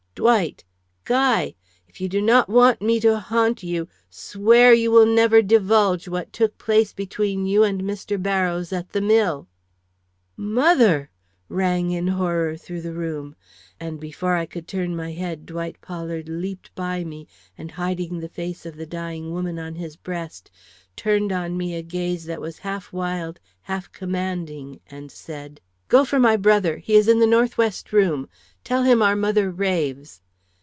"Dwight! 0.13 0.65
Guy! 1.05 1.55
If 1.87 2.01
you 2.01 2.09
do 2.09 2.21
not 2.21 2.49
want 2.49 2.81
me 2.81 2.99
to 2.99 3.17
haunt 3.17 3.63
you, 3.63 3.87
swear 4.09 4.73
you 4.73 4.91
will 4.91 5.05
never 5.05 5.41
divulge 5.41 6.07
what 6.09 6.33
took 6.33 6.57
place 6.57 6.91
between 6.91 7.45
you 7.45 7.63
and 7.63 7.81
Mr. 7.81 8.21
Barrows 8.21 8.73
at 8.73 8.89
the 8.91 8.99
mill." 8.99 9.47
"Mother!" 10.35 11.09
rang 11.47 11.91
in 11.91 12.07
horror 12.07 12.57
through 12.57 12.81
the 12.81 12.93
room. 12.93 13.37
And 13.79 14.01
before 14.01 14.35
I 14.35 14.45
could 14.45 14.67
turn 14.67 14.97
my 14.97 15.13
head, 15.13 15.45
Dwight 15.45 15.79
Pollard 15.79 16.27
leaped 16.27 16.75
by 16.75 17.05
me, 17.05 17.25
and 17.57 17.71
hiding 17.71 18.19
the 18.19 18.29
face 18.29 18.65
of 18.65 18.75
the 18.75 18.85
dying 18.85 19.31
woman 19.31 19.57
on 19.57 19.75
his 19.75 19.95
breast, 19.95 20.51
turned 20.97 21.31
on 21.31 21.55
me 21.57 21.73
a 21.73 21.81
gaze 21.81 22.25
that 22.25 22.41
was 22.41 22.59
half 22.59 22.91
wild, 22.91 23.39
half 23.61 23.89
commanding, 23.93 24.81
and 24.87 25.09
said: 25.09 25.61
"Go 25.87 26.05
for 26.05 26.19
my 26.19 26.37
brother! 26.37 26.77
He 26.77 26.95
is 26.95 27.09
in 27.09 27.19
the 27.19 27.27
northwest 27.27 27.91
room. 27.91 28.29
Tell 28.63 28.83
him 28.83 29.01
our 29.01 29.15
mother 29.15 29.49
raves." 29.51 30.21